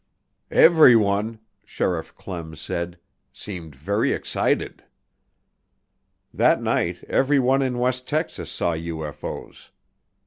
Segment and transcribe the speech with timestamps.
[0.49, 2.97] "Everyone," Sheriff Clem said,
[3.31, 4.83] "seemed very excited."
[6.33, 9.69] That night everyone in West Texas saw UFO's.